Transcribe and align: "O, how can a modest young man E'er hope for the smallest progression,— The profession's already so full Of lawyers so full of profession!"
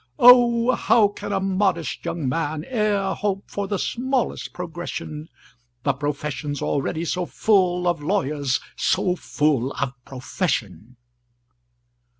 "O, 0.17 0.71
how 0.71 1.09
can 1.09 1.31
a 1.31 1.39
modest 1.39 2.03
young 2.05 2.27
man 2.27 2.63
E'er 2.63 3.13
hope 3.13 3.43
for 3.45 3.67
the 3.67 3.77
smallest 3.77 4.51
progression,— 4.51 5.27
The 5.83 5.93
profession's 5.93 6.59
already 6.59 7.05
so 7.05 7.27
full 7.27 7.87
Of 7.87 8.01
lawyers 8.01 8.59
so 8.75 9.15
full 9.15 9.73
of 9.73 9.93
profession!" 10.03 10.97